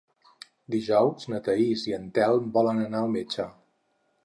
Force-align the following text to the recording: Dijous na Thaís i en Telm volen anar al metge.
Dijous 0.75 1.27
na 1.33 1.41
Thaís 1.49 1.85
i 1.91 1.95
en 1.99 2.09
Telm 2.17 2.49
volen 2.57 2.83
anar 2.87 3.05
al 3.05 3.15
metge. 3.21 3.49